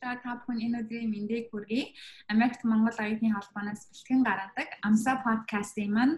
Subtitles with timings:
[0.00, 1.92] та бүхэн энэ өдрийн мэндийг хүргэе.
[2.32, 6.14] Америкт Монгол оюутны холбооноос бэлтгэн гаргадаг Амса подкастын маань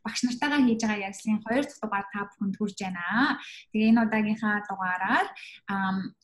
[0.00, 3.36] багш нартайгаа хийж байгаа ярилцлагын 2 дахь дугаар та бүхэнд хүрж байна.
[3.76, 5.26] Тэгээ энэ удаагийнхаа дугаараар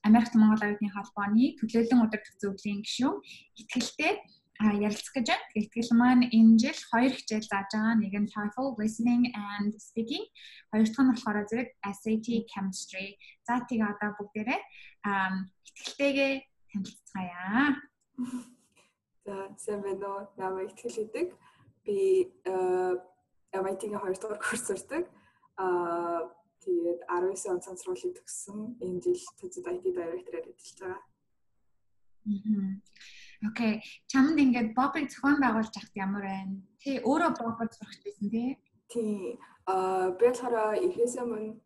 [0.08, 3.20] Америкт Монгол оюутны холбооны төлөөлөн удирдах зөвлөлийн гишүүн
[3.60, 4.12] итгэлтэй
[4.60, 5.46] ярилцах гэж байна.
[5.52, 8.00] Тэгтэл маань энэ жил хоёр хичээл зааж байгаа.
[8.00, 10.24] Нэг нь TOEFL listening and speaking.
[10.72, 13.20] Хоёр дахь нь болохоор зэрэг SAT chemistry.
[13.44, 14.60] За тийг одоо бүгдээрээ
[15.68, 16.32] итгэлтэйгээ
[16.72, 17.76] танилцгаая.
[19.24, 20.22] За сайн байна уу?
[20.40, 21.28] Намайг итгэл гэдэг.
[21.84, 22.32] Би
[23.52, 25.04] MIT-ийн хоёр дахь курс сурдаг.
[25.60, 26.32] Аа
[26.64, 28.80] тэгээд 19 он цансруулыг төгссөн.
[28.80, 31.00] Энэ жил төцөд IT director-аар ажиллаж байгаа.
[31.04, 31.16] Аа
[33.46, 33.82] Окей.
[34.10, 36.62] Чамд ингээд бобыг зохион байгуулж ахт ямар байна?
[36.82, 38.58] Тэ өөрөө бобод сурах гэсэн тий?
[38.90, 39.38] Тий.
[39.66, 41.60] Аа би болохоор эхээсээ мөн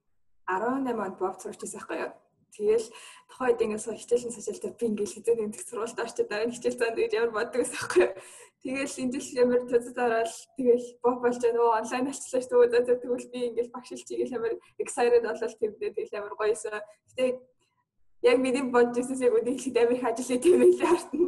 [0.45, 2.13] 18 онд боб сурч байсан байхгүй юу?
[2.51, 2.87] Тэгэл
[3.31, 7.13] тухайд ингээд сул хичээлэн сажаалтаа би ингээд хизээ нэмэх сургуульд орчод дараа хичээл цаанд гэж
[7.15, 8.13] ямар боддог байсан байхгүй юу?
[8.61, 13.01] Тэгэл энэ жил ямар төцөд ороод тэгэл боб болж нөгөө онлайн алчлаа шүү дээ.
[13.01, 16.83] Тэгвэл би ингээд багшилчийг ямар excited болол тэмдээ тэгэл ямар гоёсэн.
[17.09, 17.25] Гэтэ
[18.23, 21.27] яг миний бодож ирсэнээс яг үнийг хэд амир ажиллаа тийм байлээ хартна.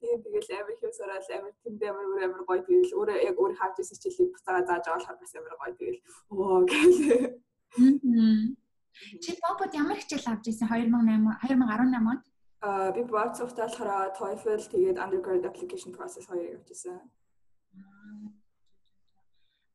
[0.00, 3.54] Тийм тэгэл амир хэв сураад амир тэнд амир өөр амир гоё тэгэл өөрөө яг өөр
[3.60, 6.00] хавж ирсэн хичээлийг буцаага зааж байгаа болохоор бас амир гоё тэгэл
[6.32, 6.96] оо гэл.
[9.22, 12.24] Чи бобод ямар хичээл авч ирсэн 2008 2018 онд?
[12.66, 16.98] Аа би бод цогтол хараа TOEFL тэгээд undergrad application process хоёрыг авч ирсэн.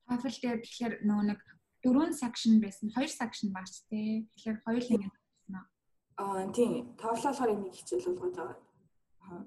[0.09, 1.39] TOEFL дээр тэгэхээр нөгөө нэг
[1.85, 4.25] дөрвөн section байсан, хоёр section багч тий.
[4.33, 4.97] Тэгэхээр хоёулаа
[6.17, 6.95] Аа тийм.
[6.95, 8.57] Товлоолохоор нэг хичээл болгож байгаа.
[9.27, 9.43] Аа.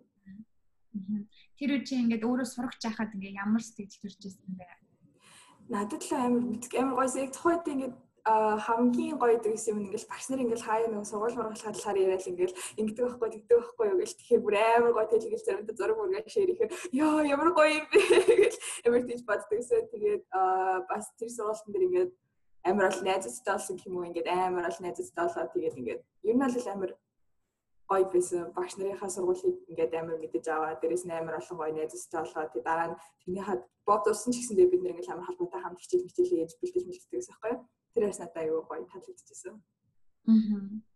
[1.56, 4.68] Тэр үчи ингээд өөрөө сурах жахад ингээд ямар сэтгэл төрж ирсэн бэ?
[5.72, 7.96] Надад л амар мэдг амар гойс яг тухайд ингээд
[8.28, 12.58] хамгийн гоё гэсэн юм ингээл багш нар ингээл хаяа нэг сургууль мургалахад талаар яриад ингээл
[12.80, 16.70] ингэдэг байхгүй тэгдэг байхгүй юу гэж тэгэхээр бүр амар гоё тэгэл заримдаа зураг мөргөө ширэхээр
[16.92, 18.00] ёо ямар гоё юм бэ
[18.42, 20.22] гэж амар тийж боддогсэн тэгээд
[20.90, 22.10] бас тэр сургуулийн дээр ингээд
[22.64, 26.42] амар бол найзтай болсон юм уу ингээд амар бол найзтай болоод тэгээд ингээд ер нь
[26.44, 26.90] бол амар
[27.90, 32.20] гоё байсан багш нарынхаа сургуулийг ингээд амар мэдэж аваа дээрэс нь амар олон гоё найзтай
[32.22, 35.80] болоод тэгээд дараа нь тэрний хад бод усан ч гэсэндээ бид нэг амар халбатай хамт
[35.80, 37.60] хичээл хичээл хийж бэлдэж мэлддэг гэсэн юм байна.
[37.94, 39.54] Тэрээс надад аюу гоё таалагдчихсан.
[39.56, 40.87] Аа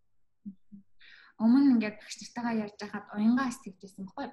[1.43, 4.27] өмнө ингээд багш нартайгаа ярьж байхад уянгаас тэгжсэн баггүй.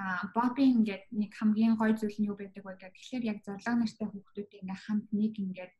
[0.00, 3.76] Аа Бобби ингээд нэг хамгийн гой зүйл нь юу байдаг вэ гэхээр тэгэхээр яг зарлага
[3.76, 5.72] нартай хүүхдүүд ингээд хамт нэг ингээд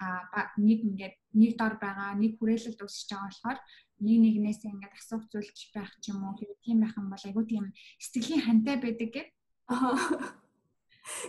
[0.00, 3.58] аа нэг ингээд нэг дор байгаа нэг хүрээлэлд үсэж байгаа болохоор
[4.02, 7.64] нэг нэгнээс ингээд асуух зүйлч байх ч юм уу тийм байх юм бол айгуу тийм
[8.00, 9.28] сэтгэлийн хантай байдаг гэв.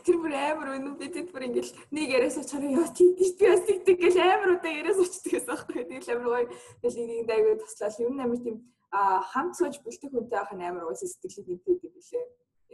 [0.06, 3.97] Тэр бүр амар өнөө бидэд бүр ингээл нэг яриас очоор яа тийм би бас тэгдэг
[3.97, 5.81] гэл амар удаа яриас очдөг гэсэн аахгүй.
[5.90, 6.47] Тэгэл амар гоё.
[6.81, 8.56] Тэгэл нэг нэг дайгуу туслал юм амар тийм
[8.93, 12.25] хамт сууж бэлтэх үнтэй нь амар уус сэтгэлийг нэгдээд юм билээ.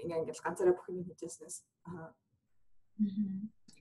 [0.03, 1.57] Ингээ ингээл ганцаараа бүх юм хийжсэнээс.
[1.87, 2.11] Аа.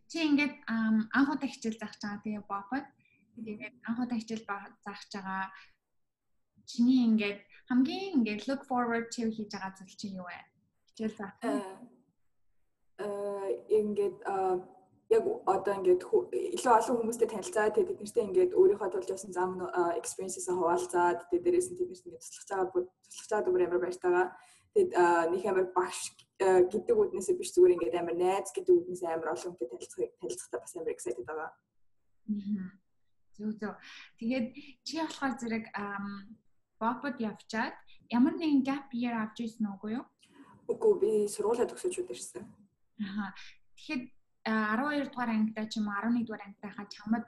[0.07, 2.87] Чи ингээд анх удаа хичээл заах чагаа тэгээ бопод.
[3.35, 5.51] Тэгээд анх удаа хичээл заах чагаа
[6.71, 10.39] чиний ингээд хамгийн ингээд look forward to хийж байгаа зүйл чи юу вэ?
[10.95, 11.37] Хичээл заах.
[13.03, 13.07] Э
[13.67, 14.19] ингээд
[15.09, 19.51] яг одоо ингээд илүү олон хүмүүстэй танилцаад тэгээд тэднэртэй ингээд өөрийнхөө тулж явсан зам
[19.97, 24.27] experience-ээс хуваалцаад тэгээд дээрээс нь тэднэрт ингээд туслах байгаа туслах байгаа бүр амар баяртайгаа
[24.77, 24.93] тэгээд
[25.33, 26.01] нэг амар багш
[26.39, 30.73] гэдэг үднээсээ биш зүгээр ингээд амар найз гэдэг үднээс амар олон хүнтэй танилцах танилцахтаа бас
[30.77, 31.51] амар excited байгаа.
[33.33, 33.75] Зөв зөв.
[34.21, 34.47] Тэгээд
[34.85, 35.65] чи болохоор зэрэг
[36.77, 37.75] бопод явчаад
[38.13, 40.05] ямар нэгэн gap year авч ирсэн үгүй юу?
[40.69, 42.45] Үгүй би сургуулаа төгсөж үдэрсэн.
[43.03, 43.33] Аа.
[43.75, 44.03] Тэгэхээр
[44.49, 47.25] 12 дугаар ангитай ч юм уу 11 дугаар ангитай хаа чамд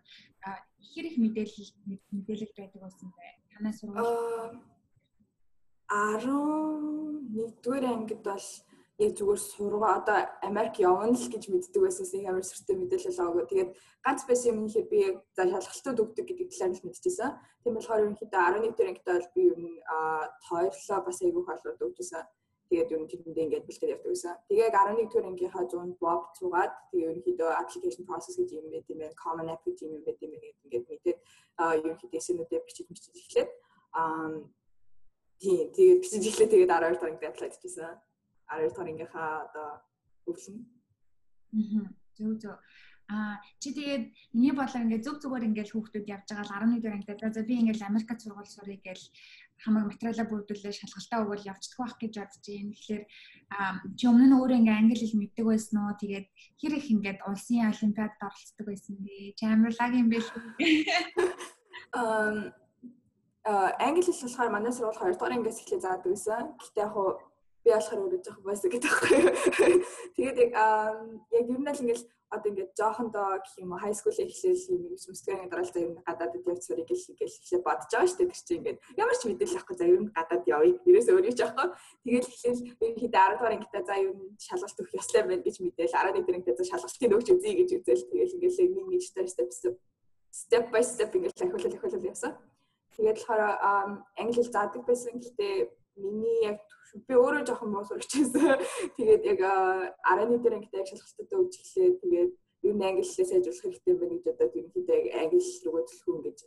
[0.90, 1.70] хэр их мэдээлэл
[2.16, 3.26] мэдээлэл байдаг байсан бэ?
[3.52, 4.60] Танай сургууль
[5.90, 8.46] 11 дугаар ангид бол
[9.04, 10.18] яг зүгээр сургаа одоо
[10.48, 13.44] Америк явна л гэж мэддэг байсаас нэг амар сүртэй мэдээлэл аваагүй.
[13.48, 13.70] Тэгээд
[14.04, 17.30] ганц байсан юм ихээр би яг за шалгалтууд өгдөг гэдэг талаар нь мэдчихсэн.
[17.64, 19.76] Тийм болохоор ерөнхийдөө 11 дугаар ангид бол би ер нь
[20.44, 22.24] тоорлоо бас айгүйх олоод өгчсэн
[22.70, 24.34] тэгээд ер нь тэрэндээ ингээд бэлтгэл явдаг гэсэн.
[24.46, 28.98] Тэгээд 11 дугаар ангийнхаа 100 bob цугаад тэгээд ерөнхийдөө application process гэж юм байт юм
[29.02, 29.20] байна.
[29.22, 31.18] Common app гэж юм байт юм байна ингээд мэдээд
[31.82, 33.50] ерөнхийдөө эсэнүүдээ бичиж бичиж эхлээд
[33.98, 34.30] аа
[35.42, 37.94] тийм тэгээд бичиж эхлээд тэгээд 12 дугаар ангид apply хийжсэн.
[38.46, 39.68] 12 дугаар ангийнхаа одоо
[40.30, 40.58] өвлөн.
[41.58, 42.56] Аа зөв зөв.
[43.10, 44.04] Аа чи тэгээд
[44.38, 47.54] миний бодлоор ингээд зөв зүгээр ингээд хүүхдүүд явж байгаа л 11 дугаар ангид за би
[47.58, 49.00] ингээд Америкт сургууль сурыг гэж
[49.66, 52.70] хамаг материалаа бүрдүүлээ шалгалтаа өгвөл явцдаг байх гэж бодож байна.
[52.70, 53.02] Тэгэхээр
[53.98, 56.00] чи өмнө нь өөрөө ингээ англи хэл мэддэг байсан уу?
[56.00, 56.26] Тэгээд
[56.60, 59.34] хэр их ингээд улсын олимпиадад оролцдог байсан бэ?
[59.36, 60.18] Чи амар лаг юм бэ?
[61.98, 62.36] Ам
[63.84, 66.44] англи хэл болохоор манай сургууль 2 дугаар ангиас эхлээ заадаг байсан.
[66.56, 66.94] Гэхдээ яг
[67.64, 69.20] би болохоор өөрөө жоохон байсан гэдэг байхгүй.
[70.16, 70.52] Тэгээд яг
[71.36, 74.82] яг ер нь л ингээл одоо ингээд жоохондоо гэх юм уу high school эхлээл юм
[74.86, 78.30] нэг сүмстгэрийн дараалал за ер нь гадаадд явцварыг гэл гэл эхлээ бодож байгаа шүү дээ
[78.30, 78.78] тэр чинь ингээд.
[79.02, 81.68] Ямар ч мэдээлэл авахгүй за ер нь гадаад явъя ерөөс өөрөө ч аахгүй
[82.06, 85.96] тэгэл эхлээл ерөнхийдөө 10 дугаар ангитаа за ер нь шалгалт өгөх ёстой байна гэж мэдээл
[85.98, 89.76] 11 дугаар ангитаа за шалгалтыг өгч үзье гэж үзэл тэгэл ингээд нэг нэг step step
[90.30, 92.32] step by step ингээд ахиулал ахиулал явсан.
[92.94, 93.42] Тэгээд болохоор
[94.20, 96.58] англи хэл заадаг байсан гэхдээ миний яг
[97.06, 98.58] би өөрөө жоохон муу сурагч байсан.
[98.96, 99.40] Тэгээд яг
[100.04, 101.98] 11 дээр ангитай яг шалгалтад өгч эхлээ.
[102.02, 102.30] Тэгээд
[102.68, 106.38] ер нь англи хэлээ сайжруулах хэрэгтэй байна гэж одоо ерөнхийдөө яг англи руугаа төлөхөн гэж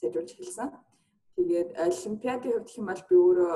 [0.00, 0.68] сайжруулж эхэлсэн.
[1.36, 3.54] Тэгээд олимпиадын хувьд юм бол би өөрөө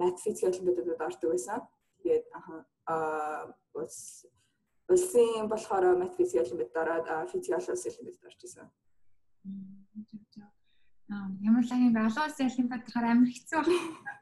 [0.00, 1.60] мат физик олимпиадад ордог байсан.
[2.00, 2.24] Тэгээд
[2.88, 3.96] аа бас
[4.88, 8.68] улсын болохоор мат физик олимпиадад ороод физик олимпиадад орж исэн.
[11.48, 14.14] Ямар лагийн улсын олимпиадад болохоор амар хэцүү байна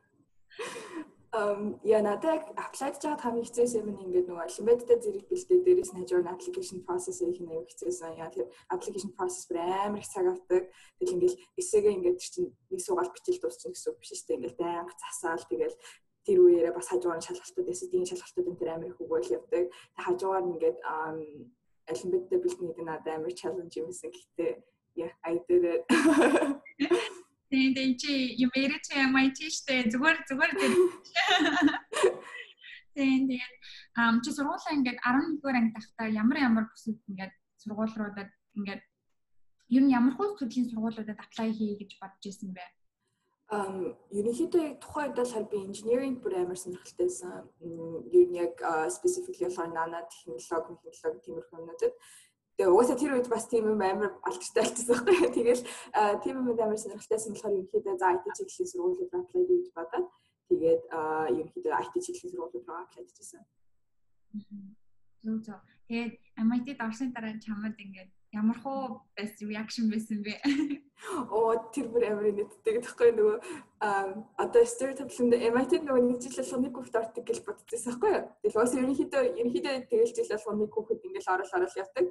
[1.35, 6.01] Um я надад апплайд жаад хамгийн хэцээс юм ингээд нөгөө олимпиадтай зэрэг бэлдээ дээрээс нь
[6.05, 8.21] хажуу нь application process хийх нь аюу хэцээсэн.
[8.21, 10.69] Яа тэр application process бүр амар их цаг авдаг.
[11.01, 14.37] Тэгэл ингээд эсээгээ ингээд чинь нэг суугаал бичил дуусчихна гэсэн үг биш шүү дээ.
[14.37, 15.77] Ингээд байнга засаал тэгэл
[16.29, 19.65] тэр үеэрээ бас хажуугаар нь шалгалтууд эсэдийн шалгалтууд энэ тэр амар их өгөөл явдаг.
[19.73, 20.79] Тэг хажуугаар нь ингээд
[21.89, 24.13] олимпиадтай бэлдэх гэдэг надад амар challenge юмсэн.
[24.13, 24.53] Гэхдээ
[24.95, 25.83] yeah I did it.
[27.53, 30.73] Тийм чи you made it to MIT штэ зүгээр зүгээр тэр.
[32.97, 33.29] Тийм
[33.97, 38.83] ам чи сургуулаа ингээд 11-р анги тахта ямар ямар бүсэд ингээд сургуулиудад ингээд
[39.77, 42.65] ер нь ямар хөө төрлийн сургуулиудад apply хий гэж бодож ирсэн бэ?
[43.53, 43.77] Um
[44.17, 47.33] ерөнхийдөө тухайн үед болохоор би engineering амар сонирхолтойсэн.
[48.17, 48.57] Ер нь яг
[48.97, 51.93] specifically болохоор нано технологи, технологи тиймэрхүү юмнуудад
[52.57, 55.31] Тэгээ угаасаа тэр үед бас тийм юм амар алдартай болчихсон байхгүй.
[55.37, 55.63] Тэгэл
[56.23, 60.07] тийм юм амар сонирхолтойсэн болохоор ерөнхийдөө за IT чиглэлийн сургуулиуд apply гэж бодоод
[60.53, 60.83] тэгээд
[61.33, 63.43] ерөнхийдөө IT чиглэлийн сургуулиуд руу apply хийжсэн.
[65.23, 65.61] Зөв зөв.
[65.89, 70.41] Тэгээд MIT-д орсны дараа чамд ингээд ямар хуу best reaction байсан бэ?
[71.35, 73.37] Оо тэр бүр амар нэттэй гэхгүй нөгөө
[74.41, 78.25] одоо stereotype-д MIT нөгөө нэг жил болгоны хүүхд ордог гэж боддогсэн байхгүй юу?
[78.41, 82.07] Тэгэл бас ерөнхийдөө ерөнхийдөө тэгэл жил болгоны хүүхэд ингээл орол орол явдаг.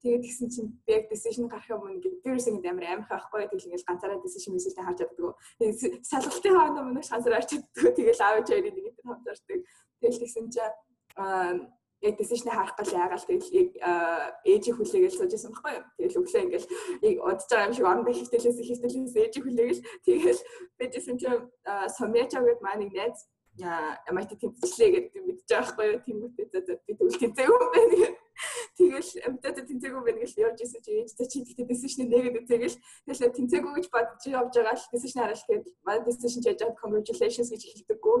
[0.00, 3.50] Тэгээд тэгсэн чинь би яг decision гарах юм ингээд тэрс ингээд амар амарх байхгүй юу?
[3.50, 5.34] Тэгэл ингээл ганцаараа decision мэсэлтэй харж чаддаг.
[6.06, 7.94] Салгалтын хаана мөнөш ганцаараа харж чаддаг.
[7.98, 9.60] Тэгэл аав ээжийн нэг тэр хамт ордог.
[10.00, 10.74] Тэгэл тэгсэн чинь
[12.06, 13.50] яг decision харах гал яагаал тэгэл
[14.46, 15.84] ээжийг хүлээгээл сууж байсан байхгүй юу.
[15.98, 16.68] Тэгэл өглөө ингээл
[17.06, 20.40] яг удаж байгаа юм шиг орон бэхтэлээс ихтэлээс ээжийг хүлээгээл тэгэл
[20.78, 21.44] бэжсэн чинь
[21.98, 23.18] сомьячаа гэд маань нэг найз
[23.56, 26.04] MIT тэмцэлээ гэдэг мэдчихэж байгаа байхгүй юу.
[26.04, 28.14] Тэнгүүтээ за за би тэгвэл тэмцээгүй юм байна гэх.
[28.76, 32.76] Тэгэл амтад тэмцээгүй байна гэж явж исэн чи ээжтэй чи тэгтээ decision нэгэд үзээгэл
[33.08, 37.48] тэгэл тэмцээгүй гэж бодож явж байгаа л decision хараал тэгээд манай decision хийж байгаа congratulations
[37.48, 38.18] гэж хэлдэггүй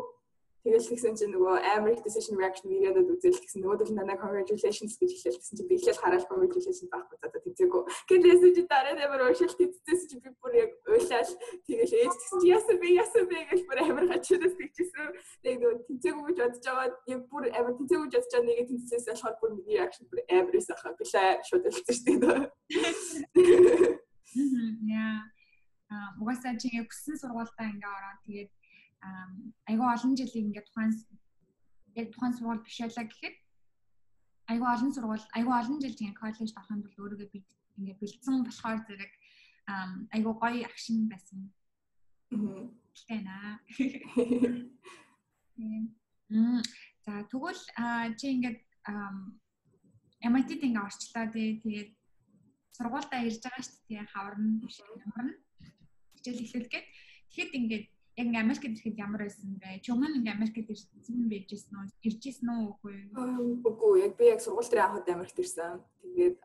[0.66, 5.10] Тэгэл тэгсэн чинь нөгөө амар их decision reaction видеонууд үзэл тэгсэн нөгөөдөл надаа congratulations гэж
[5.14, 7.82] хэлээл тэгсэн чинь би ихэл хараад congratulations байхгүй за тэнцээгүй.
[8.10, 11.30] Гэлээсээ чи дараа амар уушил тэнцээсэн чи би бүр яг уйлал
[11.70, 15.06] тэгэл ээж тэгсэн чи яасан бэ яасан бэ гэж бүр амар хачаас тэгчихсэн.
[15.46, 19.14] Тэгээ нөгөө тэнцээгүй гэж бодож байгаа яг бүр амар тэнцээгүй гэж бодож байгаа нэг тэнцээсээ
[19.14, 22.42] болохоор бүр миний reaction бүр амар эс ахаа билээ шууд хэлсэн шүү дээ.
[24.90, 25.30] Яа.
[25.86, 28.50] Аа угаасаа чи яг хүссэн сургуультаа ингээ ороод тэгээд
[29.70, 30.92] айгүй олон жилийн ингээд тухайн
[32.00, 33.36] яг тухайн сургууль бишээлээ гэхэд
[34.52, 37.38] айгүй олон сургууль айгүй олон жил тийм коллежд орохын тулд өөрийгөө би
[37.78, 39.12] ингээд бэлдсэн болохоор зэрэг
[40.14, 41.40] айгүй гоё агшин байсан.
[42.30, 43.50] Тэгтээ наа.
[47.04, 47.62] За тэгвэл
[48.18, 48.60] чи ингээд
[50.32, 51.48] MIT-д ингээ орчлоо тий.
[51.62, 51.90] Тэгээд
[52.76, 54.04] сургуультай ирж байгаа шүү дээ.
[54.62, 55.34] Биш ямарна
[56.26, 56.86] хичээл эхлүүлгээд
[57.30, 57.86] тэгэхэд ингээд
[58.16, 59.84] яг ингээ Америкт ирэхэд ямар байсан бэ?
[59.84, 61.86] Чөмөн ингээ Америкт ирсэн байжсэн үү?
[62.08, 63.60] Иржсэн үү үгүй юу?
[63.60, 65.84] Үгүй яг би яг сургууль дээр анхад Америкт ирсэн.
[66.00, 66.36] Тэгээд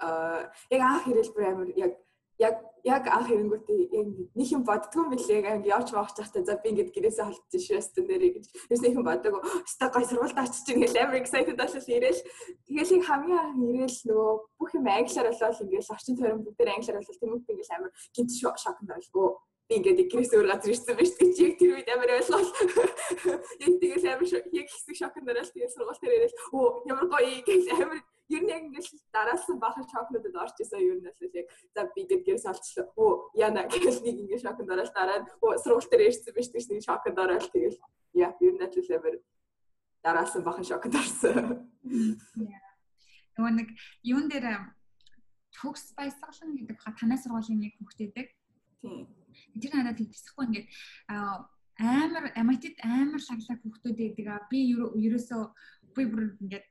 [0.76, 1.94] яг анх ирэл бүр амар яг
[2.42, 6.74] яг яг анх ирэнгүүтээ яг нэг юм боддгоо мэлээ яг явж маах чахтай за би
[6.74, 9.34] ингээд гэрээсээ холдсон швестэн нэрээ гэж ерөөс нэг юм боддог.
[9.40, 12.22] Өстой гой сургуульд очиж ингээл амар excited болол ирээл
[12.66, 16.98] тэгэл яг хамгийн анх ирээл нөгөө бүх юм англиар болол ингээл орчин тойрон бүгд англиар
[16.98, 19.30] болол тэмүүлт ингээл амар гинт шокнд орлоо
[19.72, 22.44] би ингээд гэрээс өөр газар ирсэн байж тээ чи яг тэр үед амар ойлголоо.
[23.64, 27.64] Яг тэгэл амар яг хэсэг шокнд орол тэгэл сургууль дээр ирэл оо ямар гоё гэж
[27.72, 31.88] амар ер нь яг ингээд дараалсан бахан шокнуудад орж исэн ер нь л яг за
[31.96, 32.86] би гээд гэрээс олчлоо.
[33.00, 36.84] Оо яна гэж нэг ингээд шокнд орол дараа оо сургууль дээр ирсэн байж тээ нэг
[36.84, 37.80] шокнд орол тэгэл
[38.20, 39.16] яа ер нь л амар
[40.04, 41.64] дараалсан бахан шокнд орсон.
[43.40, 43.70] Нөгөө нэг
[44.04, 44.68] юун дээр
[45.56, 48.28] төгс баясгалан гэдэг ха танай сургуулийн нэг хүүхдээдэг.
[48.84, 49.21] Тийм
[49.62, 50.68] Тэр надад хэлчихсэхгүй ингээд
[51.82, 55.42] амар MIT-д амар лаглаг хүүхдүүд байдаг а би ерөөсөө
[55.96, 56.66] би бүр ингээд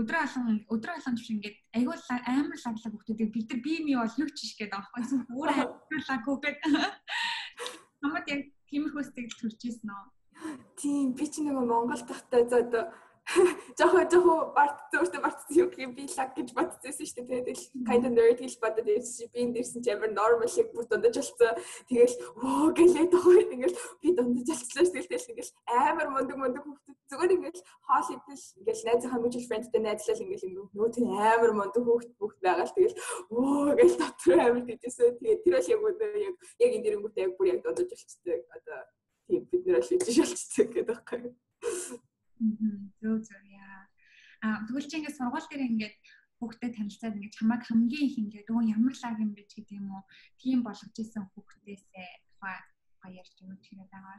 [0.00, 1.96] өдрөө алан өдрөө алан биш ингээд айгүй
[2.32, 6.02] амар лаглаг хүүхдүүд бид нар би ми бол юу ч иш гэдэг аахгүй бүр амар
[6.08, 6.58] лаг хүүхэд.
[8.02, 10.04] Намайг яг тиймэрхүү сэтгэл төрж ийсэн нөө.
[10.80, 12.84] Тийм би ч нэг Монгол тахтай за одоо
[13.78, 17.46] Жохоо жохоо барт зөвхөн барт юу гэх би лаг гэж бодсон шүү дээ.
[17.46, 20.84] Тэгээд kind of nerd гэж бодоод ирсэн би энэ дэрсэн чи амар normal шиг бүр
[20.90, 21.54] дундаж болцсон.
[21.88, 25.30] Тэгэл оо гэлээ тохоо ингээл би дундаж болцлоо шүү дээ.
[25.32, 30.46] Ингээл амар мундаг мундаг хүүхдүүд зүгээр ингээл хоол идэл ингээл найзынхаа mutual friendтэй найзлал ингээл
[30.76, 32.96] нөөт нь амар мундаг хүүхд хүүхд байгаа л тэгэл
[33.32, 35.16] оо гэл дотор амар тийжсэн.
[35.22, 38.40] Тэгээд тэр бол яг яг яг энэ дэрэнгүүтээ яг бүр яг дундаж болцсон.
[38.50, 38.78] Одоо
[39.30, 41.20] тийм бид нэр л хийж болцсон гэдэг байхгүй
[42.60, 42.76] юу?
[43.00, 43.86] Зөв зөв яа.
[44.42, 45.96] А тэгвэл чи ингээд сургууль дээр ингээд
[46.42, 50.02] хүүхдэд танилцаад ингээд чамайг хамгийн их ингээд өө ямар лаг юм бэ гэдэг юм уу?
[50.42, 52.58] Тийм болгож исэн хүүхдээсээ тухай
[53.22, 54.18] ярьж өгөх хэрэг байгаа.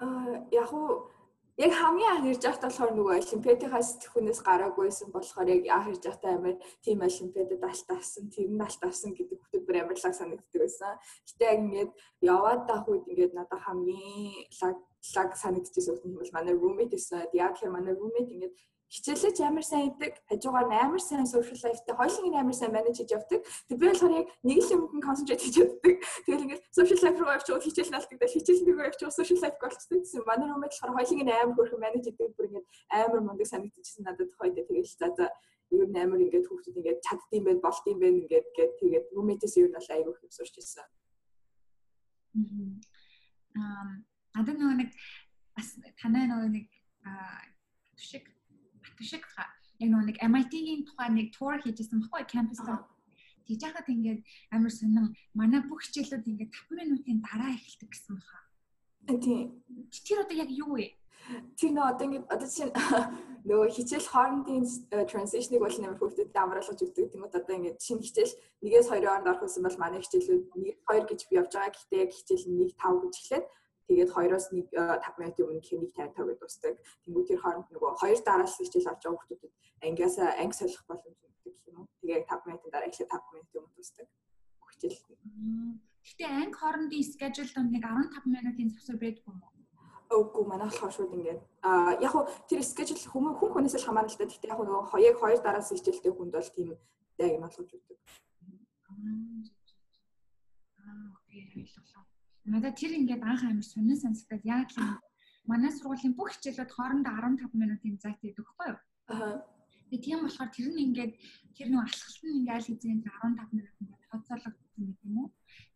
[0.00, 1.12] Аа яг уу
[1.56, 6.32] яг хамгийн анх ирж байхдаа болохоор нөгөө олимпиадынхаас тэхүүнээс гараагүйсэн болохоор яг анх ирж байхдаа
[6.36, 10.60] амар тийм олимпиадад алт авсан, тэр нь алт авсан гэдэг хүүхдүүд бүр амар лаг санагддаг
[10.60, 10.92] байсан.
[11.24, 14.76] Гэтэ яг ингээд яваад тах үед ингээд надад хамгийн лаг
[15.16, 17.32] лаг санагдчихсэн нь бол манай roommate гэсэн.
[17.32, 18.54] Яг тэр манай roommate ингээд
[18.86, 23.42] хичээлж амар сайн идэг, хажуугаар амар сайн social life-тэй хоёулын амар сайн менеж хийж явдаг.
[23.66, 25.94] Тэг би болохоор яг нэг л юмд концентрейт хийж яддаг.
[26.22, 28.30] Тэгэл ингээд social life руу явчих хичээл наалтдаг.
[28.30, 30.22] Хичээл нэг рүү явчих social life болцдог гэсэн.
[30.22, 32.30] Манай roommate болохоор хоёулын амар хөрхөн менеж хийдэг.
[32.38, 35.26] Бүр ингээд амар мундаг санагдчихсан надад хоёул тэгэл за за
[35.74, 39.66] ер нь амар ингээд хүүхдүүд ингээд чаддсан байх, болтын байх ингээд гээд тэгээд roommate-с ер
[39.66, 40.86] нь бол айгүй их сурч ирсэн.
[43.58, 43.98] Аа
[44.36, 44.90] надад нөгөө нэг
[45.56, 46.66] бас танай нөгөө нэг
[47.98, 48.35] шиг
[49.04, 52.80] шиг яг нөгөө нэг MIT-ийн тухай нэг тур хийжсэн баггүй кампусаар
[53.46, 58.38] тэгж яхад ингээд амар сонин манай бүх хичээлүүд ингээд 5 минутын дараа эхэлдэг гэсэн баха.
[59.06, 59.62] Тийм.
[59.92, 60.98] Тэр одоо яг юу вэ?
[61.54, 62.72] Тэр нөө одоо ингээд одоо чинь
[63.48, 64.64] нөгөө хичээл хоорондын
[65.10, 68.34] transition-ыг бол нэмэр хөвгдөд амруулж өгдөг тийм үү одоо ингээд шинэ хичээл
[68.66, 71.74] нэгээс хоёрын хооронд орох гэсэн бол манай хичээлүүд 1 2 гэж би явж байгаа.
[71.74, 73.46] Гэхдээ яг хичээл 1 5 гэж эхлээд
[73.86, 76.74] Тэгээд хоёроос нэг 5 э, минутын өмнө хэнийг 50 50 гэж дусдаг.
[77.06, 79.54] Тэнгүү тэр хооронд нөгөө хоёр дараалал хичээл авч байгаа хүмүүсд
[79.86, 81.86] ангиас анги солих боломж өгдөг юм уу.
[82.02, 84.06] Тэгээд 5 минутын дараа эхлээд 5 минутын өмнө дусдаг.
[84.74, 85.00] Хичээл.
[86.06, 89.54] Гэтэ анги хоорондын schedule донд нэг 15 минутын завсар байдгүй юм уу?
[90.06, 94.10] Үгүй манай болохоор шууд ингээд а яг хуу тэр schedule хүмүүс хүн хүнээс л хамаарна
[94.10, 94.26] л да.
[94.26, 96.68] Гэтэ яг нөгөө яг хоёр дараас хичээлтэй хүнд бол тийм
[97.22, 97.98] яг юм болгож өгдөг.
[100.78, 102.15] Аа окей ойлголоо
[102.46, 105.02] надад тэр ингээд анх амар сонин сонсогдоод яг л
[105.50, 108.78] манай сургуулийн бүх хичээлүүд хоорондоо 15 минутын зайт байдаг хгүй юу?
[109.10, 109.42] Аа.
[109.90, 111.12] Тэгээ тийм болохоор тэр нь ингээд
[111.54, 115.28] тэр нэг алхалт нь ингээд аль хэзээ 15 минут ингээд тооцоологдсон юм юм уу?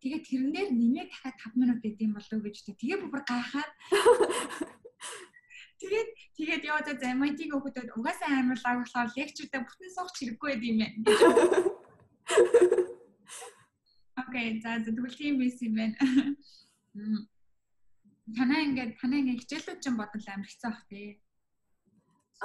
[0.03, 3.73] Тэгээ тэрнээр нэмээд дахиад 5 минут гэдэм болов уу гэж тэгээ бүр гайхаад
[5.81, 10.63] Тэгээд тэгээд яа за MIT-г өгөхөд угаасаа амар лаг болохоор лекчердээ бүтэн суух хэрэггүй байд
[10.69, 11.01] юм байна.
[14.31, 15.99] Окей, за тэгвэл тийм биш юм байна.
[18.31, 21.19] Танаа ингээд танаа ингээд хичээлүүд чинь бодол амар хэцүү бах тий.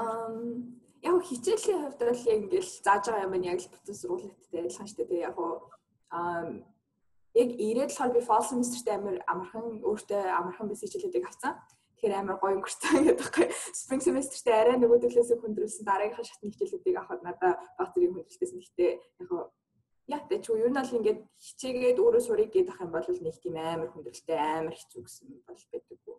[0.02, 4.90] Ам яг хичээлийн хувьд бол яг ингээд зааж байгаа юм яг л бүтэн сургуулиудтай адилхан
[4.90, 5.26] шүү дээ.
[5.30, 5.38] Яг
[6.10, 6.66] ам
[7.38, 11.54] яг ирээд болохоор би fall semester-т амар амархан өөртөө амархан биш хичээлүүдийг авсан.
[12.02, 13.48] Тэгэхээр амар гоё өнгөрсөн гэдэг байхгүй.
[13.78, 19.30] Spring semester-т арай нөгөө төлөөс хүндрүүлсэн дараагийнхаа шатны хичээлүүдийг авахад надад бактерийн хүндрэлтээс нэгтэй яг
[20.08, 23.56] яг тэ чи юу нь бол ингээд хичээгээд өөрөө сурыг гэдэг юм бол нэг тийм
[23.58, 26.18] амар хүндрэлтэй амар хэцүү гэсэн бол байдаггүй.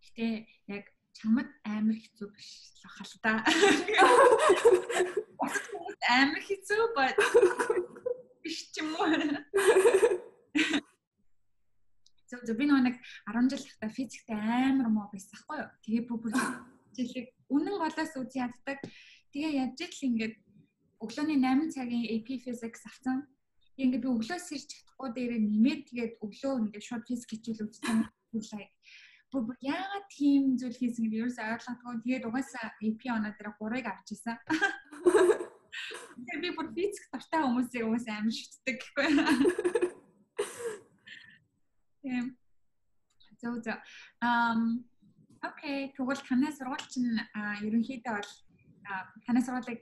[0.00, 0.26] Гэтэ
[0.72, 2.48] яг чамд амар хэцүү биш
[2.80, 3.32] л хал та.
[6.08, 7.16] Амар хэцүү бод
[8.40, 9.12] биш ч юм уу.
[12.24, 12.96] Зөв зөв би нэг
[13.28, 15.70] 10 жил ихтэй физиктэй амар муу байсан хгүй юу.
[15.84, 16.32] Тэгээ бүр
[16.96, 18.78] жилиг үнэн голоос үгүй яддаг.
[19.34, 20.34] Тэгээ яаж л ингээд
[21.00, 23.24] өглөөний 8 цагийн AP Physics авсан.
[23.80, 28.04] Ингээд би өглөөс ирж чадахгүй дээрээ нэмээд тэгээд өглөө ингээд шууд физик хичээл үзсэн.
[28.30, 28.74] Like
[29.32, 31.94] бүр яагаад тийм зүйл хийсэн гэж ерөөсөй ойлгохгүй.
[32.04, 34.36] Тэгээд угаасаа AP оноо дээр 3-ыг авч исэн.
[36.20, 39.08] Тэгээд би бүр физик дуртай хүмүүсийг угаасаа амар шүтдэг гэхгүй.
[42.02, 42.26] Тийм.
[43.40, 43.78] Зөв зөв.
[44.20, 44.84] Ам
[45.40, 47.16] Окей, тэгвэл танай сургууль чинь
[47.64, 48.32] ерөнхийдөө бол
[49.24, 49.80] танай сургуулийг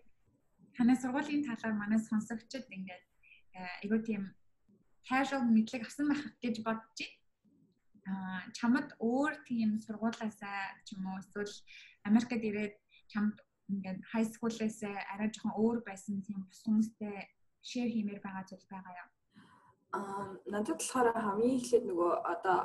[0.79, 3.05] танай сургуулийн талаар манай сонсогчд ингээд
[3.59, 4.23] э, айгуу тийм
[5.09, 6.99] casual мэдлэг авсан байх гэж бодож
[8.07, 8.47] байна.
[8.55, 11.55] Чамд өөр тийм сургуулаасаа ч юм уу эсвэл
[12.09, 12.75] Америкт ирээд
[13.11, 13.37] чамд
[13.73, 14.81] ингээд high school-ээс
[15.13, 17.17] арай жоохон өөр байсан тийм бус хүмүүстэй
[17.69, 19.18] share хиймээр байгаа зүйл байгаа юу?
[19.97, 22.59] Аа надад болохоор хамгийн эхлээд нөгөө одоо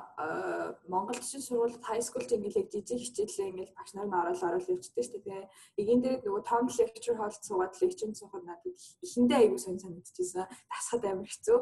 [0.92, 5.22] Монголчин сургуульд high school ингээл жижиг хичээлээ ингээл багш нар нь орол орол явчихдаг шүү
[5.24, 5.48] дээ.
[5.80, 8.76] Эгийн дээр нөгөө том lecture hall суугаад lecture суухад надад
[9.06, 10.52] эхэндээ аягүй сонь санагдчихсан.
[10.68, 11.60] Тасхад амар хэцүү.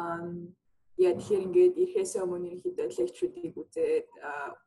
[0.00, 0.32] Аа
[1.00, 4.06] яа тэгэхээр ингээд ирэхээс өмнө ерөнхийдөө лекчрүүдийг үзээд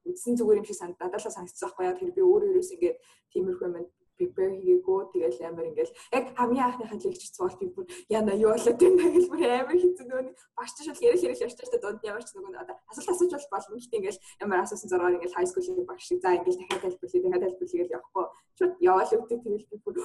[0.10, 2.98] үзсэн зүгээр юм шиг санагдаад л санагдсан байхгүй яа тэр би өөрөө ерөөс ингээд
[3.32, 3.76] тиймэрхүү юм
[4.18, 5.00] prepare хийгээгүй.
[5.14, 9.26] Тэгэл амар ингээл яг хамгийн анхныхаа лекцч цуул би бүр яна юу болоод байна гэж
[9.30, 10.24] бүр амар хэцүү нөгөө
[10.58, 13.54] багш ч шууд ярил ярил явчих та дунд ямар ч нөгөө одоо асуулт асууж бол
[13.54, 13.76] болно.
[13.76, 17.44] Гэхдээ ингээл ямар асуусан зургаар ингээл high school-ийн багш шиг за ингээл дахиад тайлбарлая дахиад
[17.44, 18.26] тайлбарлая гэж явахгүй.
[18.58, 19.96] Шууд яваал өгдөг тэгэл би бүр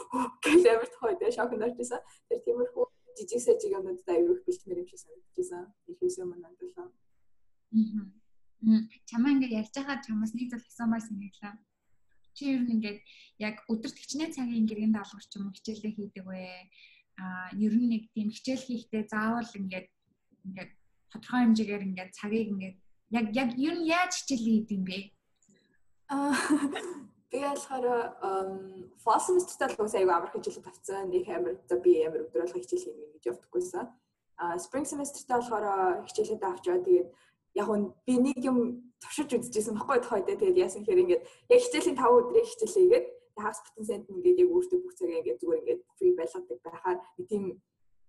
[0.45, 2.85] гэл амар тохой тэ шок нэрчсэн тэр тиймэрхүү
[3.17, 5.65] жижиг сажиг юмнууд аюу их бэлтмэр юм шиг санагдчихсан.
[5.91, 6.75] Ихээс өмнө надад л
[9.09, 11.55] чамаа ингээд ярьж байгаа чамаас нэг зүйл асуумаар санагдлаа
[12.41, 12.99] чи ер нь ингээд
[13.45, 16.41] яг өдөрт хичнээн цагийн гэргийн даалгавар ч юм уу хичээлээ хийдэг вэ?
[17.21, 19.89] Аа ер нь нэг тийм хичээл хийхдээ заавал ингээд
[20.49, 20.71] ингээд
[21.13, 22.77] тодорхой хэмжээгээр ингээд цагийг ингээд
[23.13, 24.99] яг яг ер нь яаж хичээл хийдэг юм бэ?
[26.09, 26.33] Аа
[27.29, 27.87] би болохоор
[29.05, 31.13] fall semester-тай л аягүй амар хичээл тавцсан.
[31.13, 33.85] Нэг амар за би амар болго хичээл хийнэ гэж явдаггүйсэн.
[34.41, 37.09] Аа spring semester-тай болохоор хичээлээ авчаа тэгээд
[37.55, 38.59] яг нь би нэг юм
[39.01, 40.41] туршиж үзчихсэн баггүй тохой дээ.
[40.41, 43.07] Тэгээд яасан хэрэг ингээд яг хичээлийн 5 өдрийн хичээлээгээд
[43.41, 47.27] хагас бүтэн сент ингээд яг өөртөө бүх цагаа ингээд зүгээр ингээд free байлгадаг байхаар нэг
[47.31, 47.45] тийм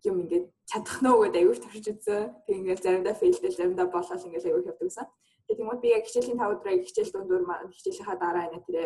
[0.04, 2.22] юм ингээд чадах нөө гэдэг аюул туршиж үзсэн.
[2.46, 5.08] Тэг ингээд заримдаа фейлдэл заримдаа болол ингээд аюул явдаг гэсэн.
[5.46, 8.84] Тэгээд тийм үү би яг хичээлийн 5 өдрийн хичээл дундуур хичээлийнхаа дараа энэ тэрэ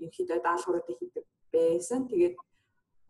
[0.00, 2.00] ерөнхийдөө даалгавруудыг хийдэг байсан.
[2.08, 2.34] Тэгээд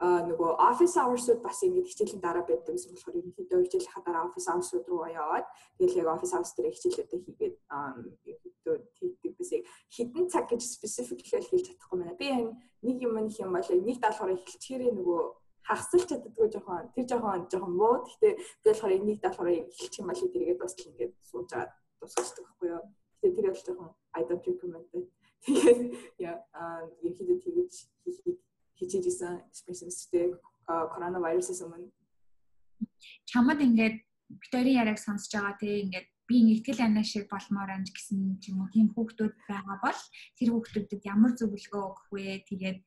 [0.00, 4.87] нөгөө office hours-ууд бас ингэж хичээлийн дараа байдаг гэсэн болохоор ерөнхийдөө хичээлийнхаа дараа office hours-ууд
[4.88, 8.76] руу яваад тэгэл яг office hours дээр хичээлүүдээ хийгээд ерөнхийдөө
[9.36, 12.17] bis яг хідэн цаг гэж specific хэлж чадахгүй байна.
[12.17, 15.21] Би энэ нэг юм нэг юм бол нэг даалгаврыг хэлчихээрээ нөгөө
[15.69, 18.04] хагасч чаддгүй жоохон тэр жоохон жоохон муу.
[18.04, 21.69] Гэхдээ би болохоор нэг даалгаврыг хэлчих юм бол тэргээд бас л ингэж сууж байгаа
[22.00, 22.84] тусгачдаг байхгүй юу.
[23.21, 24.89] Тэгээ тэр бол жоохон I don't recommend.
[25.45, 25.80] Тэгээд
[26.21, 27.73] яа ерөнхийдөө тэгэж
[28.04, 28.39] хийхийг
[28.80, 30.34] хичээж исэн спецификтэй
[30.66, 31.93] коронавирусээс өмнө
[33.28, 33.97] чамд ингээд
[34.30, 38.71] Викторийн яриаг сонсож байгаа те ингээд би нэгтгэл анаа шиг болмоор анж гэсэн юм уу
[38.71, 40.00] тийм хүүхдүүд байгаа бол
[40.38, 42.78] тэр хүүхдүүдэд ямар зөвлөгөө өгөх вэ тэгээд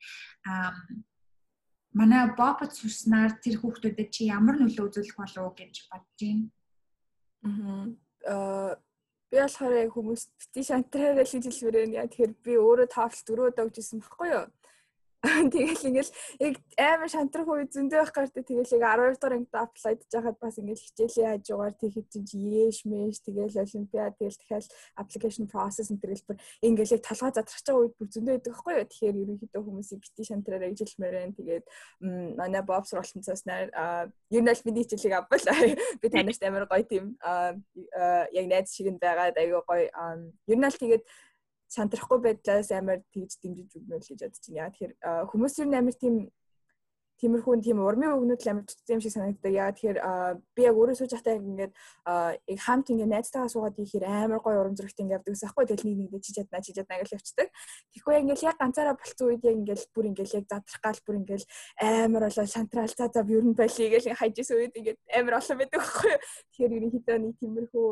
[2.00, 6.48] манай бопот сурснаар тэр хүүхдүүдэд чи ямар нөлөө үзүүлэх болов уу гэж бодож байна.
[8.32, 8.80] Аа
[9.30, 12.08] би болохоор яг хүмүүст бити шантраараа л хийж хэлмээр байна.
[12.08, 14.46] Тэгэхээр би өөрөө таавал дөрөв өгч исэн баггүй юу?
[15.24, 16.12] Тэгэл ингээл
[16.44, 20.60] яг амар шантрах үе зөндөө байх гартай тэгэл яг 12 дугаар ангид аплайд жахад бас
[20.60, 24.68] ингээл хичээлийн хажуугаар тийхэд чинь яэш мэш тэгэл олимпиад тэгэл дахиад
[25.00, 28.74] application process энэ төрөл бүр ингээл яг толгой задрах байгаа үед бүр зөндөө байдаг байхгүй
[28.76, 28.88] юу.
[28.92, 31.38] Тэгэхээр ерөнхийдөө хүмүүсийг бити шантраараа ижilмээр байна.
[31.40, 31.66] Тэгээд
[32.36, 33.72] манай боб сургалтынцаас нар
[34.28, 35.40] ер нь аль миний хичээлийг авбал
[36.04, 40.76] би танарт амар гоё тийм яг найз шиг нь байгаад аюу гоё ер нь аль
[40.76, 41.08] тэгээд
[41.76, 44.60] сандрахгүй байдлаас амар тэгж дэмжиж өгнө л гэж бодож байна.
[44.62, 44.94] Яа тэгэхээр
[45.30, 46.16] хүмүүс ер нь амар тийм
[47.24, 49.54] тиймэрхүү тийм урмын өгнүүд л амар тутсан юм шиг санагддаг.
[49.56, 49.98] Яа тэгэхээр
[50.56, 51.74] би яг өөрөө сууж байхдаа ингээд
[52.52, 55.88] яг хамт ингээд найзтайгаа суугаад ихээр амар гоё урам зоригт ингээд явдаг ус ахгүй тэгэл
[55.88, 57.48] нэг нэг чи чадна чи чадна гэж явцдаг.
[57.96, 61.44] Тэгэхгүй ингээд яг ганцаараа болцсон үед яг ингээд бүр ингээд яг задрах гал бүр ингээд
[61.80, 65.80] амар болоо шантрал цаа цаа ер нь байлиг гэж хайжсэн үед ингээд амар олон байдаг
[65.80, 66.14] байхгүй.
[66.52, 67.88] Тэгэхээр ерөнхийдөө нэг тиймэрхүү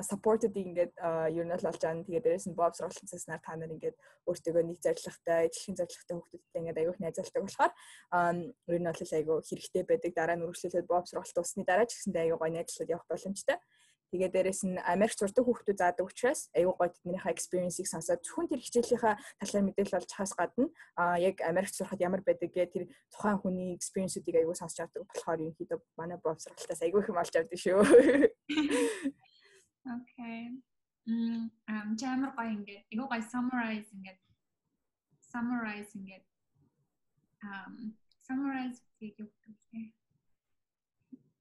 [0.00, 0.92] supported ингээд
[1.32, 2.04] ер нь л болж байгаа.
[2.06, 3.96] Тэгээд дээрээс нь Bob сургалтын цаснаар та нар ингээд
[4.28, 7.72] өөртөө нэг зорилготой, ижилхэн зорилготой хүүхдүүдтэй ингээд аягүй найзалдаг болохоор
[8.72, 10.12] ер нь бол аягүй хэрэгтэй байдаг.
[10.16, 13.58] Дараа нь үргэлжлүүлээд Bob сургалт усны дараа ч гэсэндээ аягүй гоё найзлаад явах боломжтой.
[14.12, 18.60] Тэгээд дээрэс нь Америк сурдаг хүүхдүүд заадаг учраас аюу гой тэднийхээ experience-ийг сонсоод зөвхөн тэр
[18.60, 20.68] хичээлийнхаа талаар мэдээлэл олж хаас гадна
[21.00, 25.40] а яг Америк сурахад ямар байдаг гэх тэр тухайн хүний experience-үүдийг аюу сонсч авдаг болохоор
[25.40, 27.80] ерөнхийдөө манай боб сургалтаас аюу их юм олж авдаг шүү.
[29.86, 30.62] Okay.
[31.06, 34.20] Мм ам чамар гоё ингээд айгуу гоё summarize ингээд
[35.30, 36.24] summarize ингээд
[37.42, 37.74] ам
[38.26, 39.56] summarize гэж өгдөг.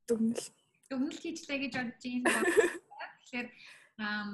[0.08, 0.48] Дүгнэл.
[0.90, 2.42] Дүгнэл хийчлээ гэж бодож байна.
[3.22, 3.48] Тэгэхээр
[4.02, 4.30] ам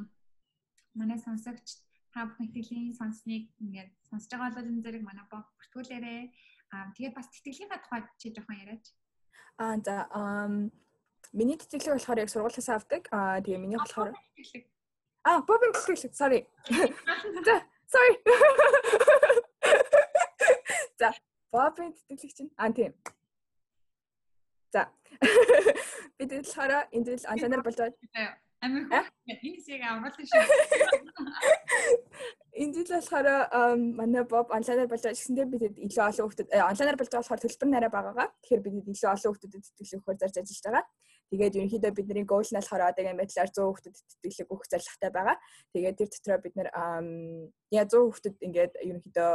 [0.95, 1.83] манай сонсогч
[2.15, 6.21] та бүхэн итгэлийн сонсныг ингээд сонсож байгаа бол энэ зэрэг манай бог бүртгүүлээрээ
[6.73, 8.85] аа тэгээд бас тэтгэлгийнхаа тухайд чи жоохон яриач.
[9.59, 10.71] Аа за ам
[11.33, 13.07] Миний тэтгэлэг болохоор яг сургуулиас авдаг.
[13.11, 14.13] Аа тэгээ миний болохоор
[15.27, 16.13] Аа, бобин тэтгэлэг.
[16.15, 16.47] Sorry.
[17.91, 18.13] Sorry.
[20.99, 21.11] За,
[21.51, 22.51] бобин тэтгэлэг чинь.
[22.57, 22.93] Аа тийм.
[24.71, 24.87] За.
[26.17, 28.37] Бид болохоор энэ зүйл анчанаар болж байгаа.
[28.57, 30.41] Амир хөө энэ шиг аваад шүү.
[32.57, 33.27] Энэ зүйл болохоор
[33.99, 37.69] манай Боб онлайнаар болж байгаа гэсэндээ бид илүү олон хүүхдэд онлайнаар болж байгаа болохоор төлбөр
[37.69, 38.27] нарай багагаа.
[38.41, 40.85] Тэгэхээр бид илүү олон хүүхдэд тэтгэлэг өгөхөөр зарж ажиллаж байгаа.
[41.27, 45.37] Тэгээд ерөнхийдөө бидний goal нь болохоор одоо юм байдлаар 100 хүүхдэд тэтгэлэг өгөх зорилготой байгаа.
[45.75, 49.31] Тэгээд тэр дотроо бид нэр яа 100 хүүхдэд ингээд ерөнхийдөө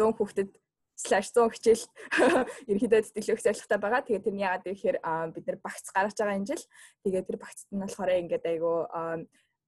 [0.00, 0.50] 100 хүүхдэд
[0.96, 1.84] slash 100 хичээл
[2.70, 4.06] ерөнхийдөө тэтгэлэг өгөх зорилготой байгаа.
[4.06, 4.96] Тэгээд тэр нь яагаад гэхээр
[5.34, 6.64] бид нэр багц гаргаж байгаа энэ жил.
[7.04, 8.72] Тэгээд тэр багцд нь болохоор ингээд айгу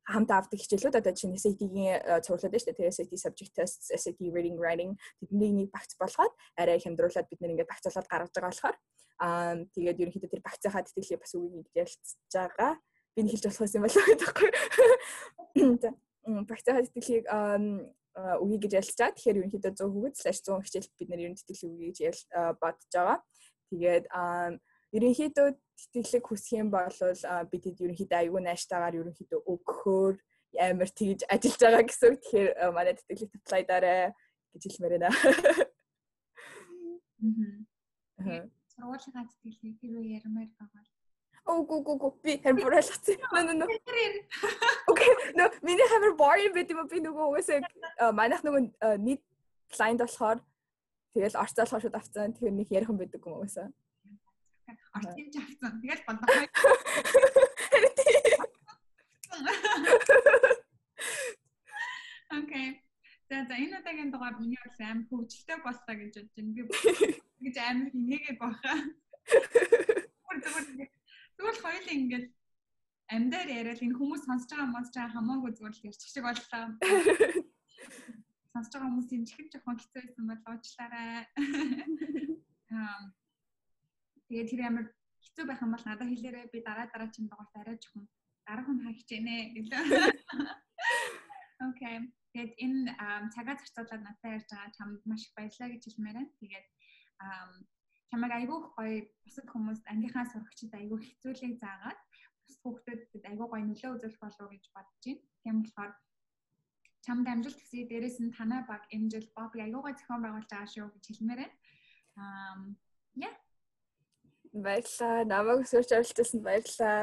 [0.07, 2.79] хамт авдаг хичээлүүд одоо чинь SAT-ийн цуглаад байна шүү дээ.
[2.79, 7.53] Тэгээ SAT subject tests, SAT reading writing тэднийг нэг багц болгоод арай хямдруулаад бид нэр
[7.59, 8.77] ингээд багцуулаад гаргаж байгаа болохоор
[9.17, 12.77] Аа тэгээд ерөнхийдөө тэр багцынхаа тэтгэлийг бас үгийг ярилцж байгаа.
[13.17, 14.51] Би нэг хэлж болох юм болоо гэдэг байхгүй.
[16.53, 17.25] Багцынхаа тэтгэлийг
[18.45, 19.17] үгийг гэж ярилцгаа.
[19.17, 22.17] Тэгэхээр ерөнхийдөө 100 хүүхэд/100 хичээл бид нэр ерөн тэтгэлэг үгийг гэж
[22.61, 23.19] бодож байгаа.
[23.73, 24.05] Тэгээд
[24.97, 25.49] ерөнхийдөө
[25.93, 26.99] тэтгэлэг хүсэх юм бол
[27.49, 30.15] бидэд ерөнхийдөө аюул найштайгаар ерөнхийдөө өгөхөөр
[30.61, 32.21] амар тэгж ажиллаж байгаа гэсэн үг.
[32.21, 34.13] Тэгэхээр манай тэтгэлэг дараа
[34.53, 35.09] гэж хэлмээр байна.
[38.21, 38.45] Аа
[38.77, 40.85] сургуулийнхаа тэтгэлгийг хэрвээ ярмаар байгаа.
[41.47, 43.17] Ого го го би хэр бураалгацсан.
[43.33, 43.69] Нөө нөө.
[44.91, 45.13] Окей.
[45.39, 48.63] Нөө миний хамар boring байт юм би нөгөө угаасаа манайх нөгөө
[49.01, 49.23] нийт
[49.73, 50.39] client болохоор
[51.15, 52.35] тэгэл орцоо болохоор шууд авцсан.
[52.35, 53.69] Тэгэхээр нэг ярихан байдаг юм угаасаа.
[54.99, 55.73] Орцын ч авцсан.
[55.81, 56.27] Тэгэл бондоо.
[62.43, 62.83] Окей.
[63.29, 66.53] За за энэ удаагийн дугаар миний бол амар хөвгөлтэй боллоо гэж бодож байна.
[66.55, 66.63] Би
[67.71, 68.79] амар хинээгээ бахаа.
[71.37, 72.27] Тэгвэл хоёул ингээд
[73.15, 76.65] амьдаар яриад энэ хүмүүс сонсож байгаа мос чаа хамаагүй зүгээр л ярьчих шиг боллоо.
[78.53, 81.23] Сонсож байгаа хүмүүс юм чихэн жоохон хэцүү байсан бол уучлаарай.
[82.75, 83.01] Аа
[84.27, 84.87] тэгээд тэр амар
[85.23, 88.05] хэцүү байх юм бол надад хэлээрэй би дараа дараа чинь дугаарт арай жоохон
[88.47, 89.83] дараахан хаагч ийнэ гэлээ.
[91.69, 91.97] Окей.
[92.33, 92.81] Тэгээд энэ
[93.35, 96.39] цагаа зарцуулаад надад ярьж байгаа чамд маш их баярлалаа гэж хэлмээр байна.
[96.43, 96.67] Тэгээд
[98.11, 102.01] чамайг айгүй гоё бусад хүмүүст ангийнхаа сурагчид айгүй хэцүүлэг заагаад
[102.47, 105.23] бус хүүхдэд айгүй гоё нөлөө үзүүлэх болов гэж бодож байна.
[105.43, 105.93] Тийм болохоор
[107.07, 110.71] чамд амжилт хүсье дээрэс нь танай баг энэ жил боб айгүй гоё зохион байгуулж байгаа
[110.73, 111.57] шүү гэж хэлмээр байна.
[112.23, 112.57] Аа
[113.27, 113.35] яа.
[114.65, 115.25] Баярлалаа.
[115.33, 117.01] Намайг өсөрч оролцуулсанд баярлалаа.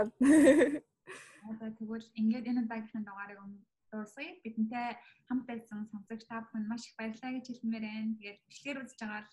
[1.51, 3.39] Одоо тэгвэл ингээд энэ удаагийнхын дугаарыг
[3.91, 4.39] дуусгая.
[4.43, 4.87] Бидэнтэй
[5.27, 8.15] хамт байсан сонсогч та бүхэн маш их баярлалаа гэж хэлмээр байна.
[8.17, 9.23] Тэгээд бичлэгээр үзэж байгаа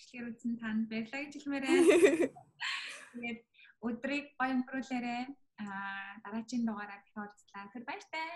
[0.00, 1.84] бичлэгээр үзсэн танд баярлалаа гэж хэлмээр байна.
[3.12, 3.40] Тэгээд
[3.84, 5.22] өдрийг гоё өнгөрүүлээрэй.
[5.60, 7.68] Аа дараагийн дугаараар дахин уулзлаа.
[7.72, 8.28] Тэр баяртай.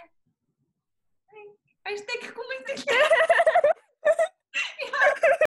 [1.84, 2.68] Баяртай гэхгүй мэт.